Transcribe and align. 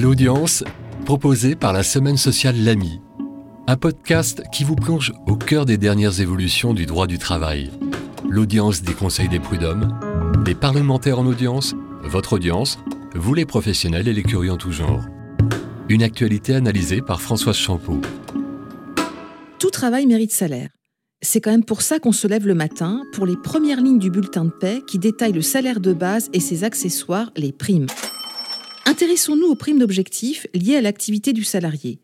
L'audience, 0.00 0.64
proposé 1.04 1.54
par 1.56 1.74
la 1.74 1.82
Semaine 1.82 2.16
sociale 2.16 2.56
L'Ami, 2.64 3.02
un 3.66 3.76
podcast 3.76 4.42
qui 4.50 4.64
vous 4.64 4.74
plonge 4.74 5.12
au 5.26 5.36
cœur 5.36 5.66
des 5.66 5.76
dernières 5.76 6.22
évolutions 6.22 6.72
du 6.72 6.86
droit 6.86 7.06
du 7.06 7.18
travail. 7.18 7.70
L'audience 8.26 8.80
des 8.80 8.94
conseils 8.94 9.28
des 9.28 9.40
prud'hommes, 9.40 10.00
des 10.42 10.54
parlementaires 10.54 11.18
en 11.18 11.26
audience, 11.26 11.74
votre 12.02 12.32
audience, 12.32 12.78
vous 13.14 13.34
les 13.34 13.44
professionnels 13.44 14.08
et 14.08 14.14
les 14.14 14.22
curieux 14.22 14.52
en 14.52 14.56
tout 14.56 14.72
genre. 14.72 15.04
Une 15.90 16.02
actualité 16.02 16.54
analysée 16.54 17.02
par 17.02 17.20
Françoise 17.20 17.56
Champeau. 17.56 18.00
Tout 19.58 19.70
travail 19.70 20.06
mérite 20.06 20.32
salaire. 20.32 20.70
C'est 21.20 21.42
quand 21.42 21.50
même 21.50 21.66
pour 21.66 21.82
ça 21.82 21.98
qu'on 21.98 22.12
se 22.12 22.26
lève 22.26 22.46
le 22.46 22.54
matin, 22.54 23.02
pour 23.12 23.26
les 23.26 23.36
premières 23.36 23.82
lignes 23.82 23.98
du 23.98 24.10
bulletin 24.10 24.46
de 24.46 24.50
paix 24.50 24.80
qui 24.86 24.98
détaillent 24.98 25.34
le 25.34 25.42
salaire 25.42 25.78
de 25.78 25.92
base 25.92 26.30
et 26.32 26.40
ses 26.40 26.64
accessoires, 26.64 27.32
les 27.36 27.52
primes. 27.52 27.88
Intéressons-nous 28.90 29.46
aux 29.46 29.54
primes 29.54 29.78
d'objectifs 29.78 30.48
liées 30.52 30.74
à 30.74 30.80
l'activité 30.80 31.32
du 31.32 31.44
salarié. 31.44 32.00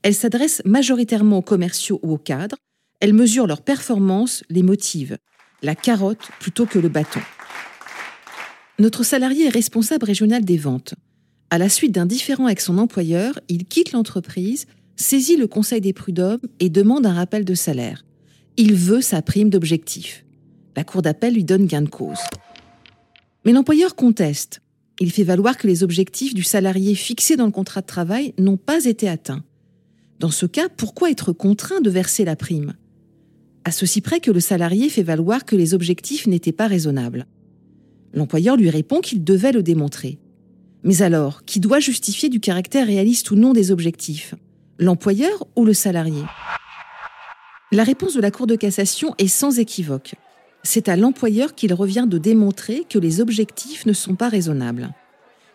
Elles 0.00 0.14
s'adressent 0.14 0.62
majoritairement 0.64 1.36
aux 1.36 1.42
commerciaux 1.42 2.00
ou 2.02 2.14
aux 2.14 2.18
cadres. 2.18 2.56
Elles 3.00 3.12
mesurent 3.12 3.46
leur 3.46 3.60
performance, 3.60 4.42
les 4.48 4.62
motivent. 4.62 5.18
La 5.60 5.74
carotte 5.74 6.30
plutôt 6.40 6.64
que 6.64 6.78
le 6.78 6.88
bâton. 6.88 7.20
Notre 8.78 9.04
salarié 9.04 9.44
est 9.44 9.50
responsable 9.50 10.06
régional 10.06 10.42
des 10.42 10.56
ventes. 10.56 10.94
À 11.50 11.58
la 11.58 11.68
suite 11.68 11.92
d'un 11.92 12.06
différend 12.06 12.46
avec 12.46 12.62
son 12.62 12.78
employeur, 12.78 13.38
il 13.48 13.66
quitte 13.66 13.92
l'entreprise, 13.92 14.64
saisit 14.96 15.36
le 15.36 15.48
conseil 15.48 15.82
des 15.82 15.92
prud'hommes 15.92 16.40
et 16.60 16.70
demande 16.70 17.04
un 17.04 17.12
rappel 17.12 17.44
de 17.44 17.54
salaire. 17.54 18.06
Il 18.56 18.74
veut 18.74 19.02
sa 19.02 19.20
prime 19.20 19.50
d'objectif. 19.50 20.24
La 20.76 20.84
cour 20.84 21.02
d'appel 21.02 21.34
lui 21.34 21.44
donne 21.44 21.66
gain 21.66 21.82
de 21.82 21.90
cause. 21.90 22.20
Mais 23.44 23.52
l'employeur 23.52 23.94
conteste. 23.96 24.62
Il 25.02 25.10
fait 25.10 25.24
valoir 25.24 25.56
que 25.58 25.66
les 25.66 25.82
objectifs 25.82 26.32
du 26.32 26.44
salarié 26.44 26.94
fixés 26.94 27.34
dans 27.34 27.46
le 27.46 27.50
contrat 27.50 27.80
de 27.80 27.86
travail 27.86 28.34
n'ont 28.38 28.56
pas 28.56 28.84
été 28.84 29.08
atteints. 29.08 29.42
Dans 30.20 30.30
ce 30.30 30.46
cas, 30.46 30.68
pourquoi 30.68 31.10
être 31.10 31.32
contraint 31.32 31.80
de 31.80 31.90
verser 31.90 32.24
la 32.24 32.36
prime? 32.36 32.74
À 33.64 33.72
ceci 33.72 34.00
près 34.00 34.20
que 34.20 34.30
le 34.30 34.38
salarié 34.38 34.88
fait 34.88 35.02
valoir 35.02 35.44
que 35.44 35.56
les 35.56 35.74
objectifs 35.74 36.28
n'étaient 36.28 36.52
pas 36.52 36.68
raisonnables. 36.68 37.26
L'employeur 38.12 38.56
lui 38.56 38.70
répond 38.70 39.00
qu'il 39.00 39.24
devait 39.24 39.50
le 39.50 39.64
démontrer. 39.64 40.20
Mais 40.84 41.02
alors, 41.02 41.44
qui 41.44 41.58
doit 41.58 41.80
justifier 41.80 42.28
du 42.28 42.38
caractère 42.38 42.86
réaliste 42.86 43.32
ou 43.32 43.34
non 43.34 43.52
des 43.52 43.72
objectifs? 43.72 44.36
L'employeur 44.78 45.48
ou 45.56 45.64
le 45.64 45.74
salarié? 45.74 46.22
La 47.72 47.82
réponse 47.82 48.14
de 48.14 48.20
la 48.20 48.30
Cour 48.30 48.46
de 48.46 48.54
cassation 48.54 49.16
est 49.18 49.26
sans 49.26 49.58
équivoque. 49.58 50.14
C'est 50.62 50.88
à 50.88 50.96
l'employeur 50.96 51.54
qu'il 51.54 51.74
revient 51.74 52.06
de 52.08 52.18
démontrer 52.18 52.84
que 52.88 52.98
les 52.98 53.20
objectifs 53.20 53.84
ne 53.84 53.92
sont 53.92 54.14
pas 54.14 54.28
raisonnables. 54.28 54.92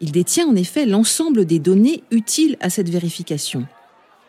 Il 0.00 0.12
détient 0.12 0.46
en 0.46 0.56
effet 0.56 0.86
l'ensemble 0.86 1.44
des 1.44 1.58
données 1.58 2.04
utiles 2.10 2.56
à 2.60 2.70
cette 2.70 2.88
vérification. 2.88 3.66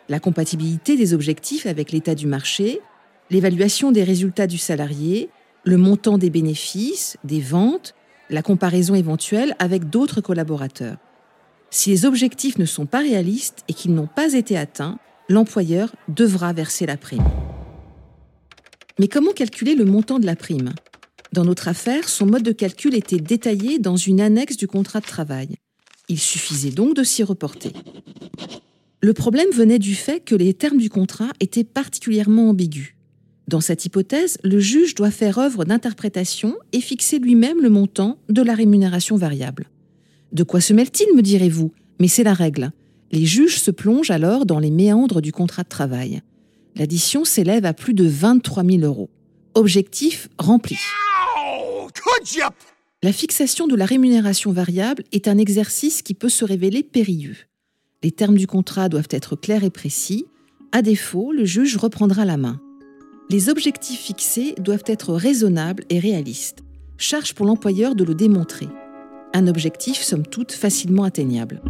La 0.10 0.20
compatibilité 0.20 0.98
des 0.98 1.14
objectifs 1.14 1.66
avec 1.66 1.92
l'état 1.92 2.16
du 2.16 2.28
marché, 2.28 2.82
l'évaluation 3.30 3.92
des 3.92 4.04
résultats 4.04 4.48
du 4.48 4.58
salarié, 4.58 5.30
le 5.64 5.78
montant 5.78 6.18
des 6.18 6.30
bénéfices, 6.30 7.18
des 7.24 7.40
ventes, 7.40 7.96
la 8.30 8.42
comparaison 8.42 8.96
éventuelle 8.96 9.56
avec 9.60 9.90
d'autres 9.90 10.22
collaborateurs. 10.22 10.98
Si 11.70 11.90
les 11.90 12.06
objectifs 12.06 12.58
ne 12.58 12.66
sont 12.66 12.86
pas 12.86 13.00
réalistes 13.00 13.64
et 13.68 13.74
qu'ils 13.74 13.94
n'ont 13.94 14.08
pas 14.08 14.34
été 14.34 14.58
atteints, 14.58 15.00
l'employeur 15.30 15.96
devra 16.08 16.54
verser 16.54 16.86
la 16.86 16.98
prime. 16.98 17.24
Mais 18.99 19.08
comment 19.08 19.31
calculer 19.31 19.73
le 19.73 19.86
montant 19.86 20.19
de 20.19 20.25
la 20.25 20.36
prime? 20.36 20.73
Dans 21.31 21.45
notre 21.45 21.67
affaire, 21.67 22.08
son 22.09 22.27
mode 22.27 22.44
de 22.44 22.52
calcul 22.52 22.94
était 22.94 23.17
détaillé 23.17 23.80
dans 23.80 23.95
une 23.95 24.22
annexe 24.22 24.55
du 24.55 24.67
contrat 24.67 24.99
de 24.99 25.05
travail. 25.05 25.55
Il 26.09 26.19
suffisait 26.19 26.69
donc 26.69 26.95
de 26.95 27.03
s'y 27.03 27.23
reporter. 27.23 27.73
Le 29.02 29.14
problème 29.14 29.49
venait 29.52 29.80
du 29.80 29.95
fait 29.95 30.19
que 30.19 30.36
les 30.36 30.53
termes 30.53 30.77
du 30.77 30.91
contrat 30.91 31.31
étaient 31.39 31.64
particulièrement 31.64 32.49
ambigus. 32.49 32.95
Dans 33.47 33.61
cette 33.61 33.83
hypothèse, 33.83 34.37
le 34.43 34.59
juge 34.59 34.93
doit 34.93 35.11
faire 35.11 35.39
œuvre 35.39 35.65
d'interprétation 35.65 36.55
et 36.71 36.80
fixer 36.80 37.17
lui-même 37.17 37.61
le 37.61 37.70
montant 37.70 38.20
de 38.30 38.42
la 38.42 38.53
rémunération 38.53 39.17
variable. 39.17 39.70
De 40.32 40.43
quoi 40.43 40.61
se 40.61 40.71
mêle-t-il, 40.71 41.15
me 41.15 41.21
direz-vous? 41.21 41.71
Mais 41.99 42.08
c'est 42.08 42.23
la 42.23 42.33
règle. 42.33 42.71
Les 43.11 43.26
juges 43.26 43.59
se 43.59 43.71
plongent 43.71 44.11
alors 44.11 44.45
dans 44.45 44.59
les 44.59 44.71
méandres 44.71 45.21
du 45.21 45.32
contrat 45.32 45.64
de 45.64 45.70
travail. 45.70 46.21
L'addition 46.76 47.23
s'élève 47.23 47.66
à 47.66 47.73
plus 47.73 47.94
de 47.94 48.06
23 48.06 48.64
000 48.64 48.84
euros. 48.84 49.10
Objectif 49.54 50.30
rempli. 50.39 50.78
La 53.04 53.14
fixation 53.14 53.67
de 53.67 53.76
la 53.76 53.86
rémunération 53.86 54.52
variable 54.52 55.04
est 55.12 55.28
un 55.28 55.38
exercice 55.38 56.02
qui 56.02 56.14
peut 56.14 56.30
se 56.30 56.45
révéler 56.45 56.83
périlleux. 56.83 57.38
Les 58.02 58.12
termes 58.12 58.38
du 58.38 58.48
contrat 58.48 58.89
doivent 58.89 59.10
être 59.12 59.36
clairs 59.36 59.64
et 59.64 59.70
précis. 59.70 60.26
À 60.72 60.82
défaut, 60.82 61.32
le 61.32 61.45
juge 61.45 61.78
reprendra 61.78 62.26
la 62.26 62.38
main. 62.38 62.60
Les 63.30 63.50
objectifs 63.50 64.00
fixés 64.00 64.56
doivent 64.58 64.83
être 64.88 65.14
raisonnables 65.14 65.86
et 65.89 66.00
réalistes. 66.00 66.60
Charge 66.98 67.33
pour 67.33 67.45
l'employeur 67.45 67.95
de 67.95 68.04
le 68.04 68.16
démontrer. 68.16 68.67
Un 69.33 69.48
objectif, 69.48 70.02
somme 70.02 70.26
toute, 70.26 70.52
facilement 70.52 71.04
atteignable. 71.04 71.62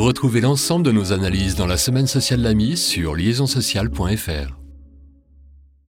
Retrouvez 0.00 0.40
l'ensemble 0.40 0.86
de 0.86 0.92
nos 0.92 1.12
analyses 1.12 1.56
dans 1.56 1.66
la 1.66 1.76
semaine 1.76 2.06
sociale 2.06 2.40
L'Ami 2.40 2.78
sur 2.78 3.14
liaisonsociale.fr. 3.14 4.59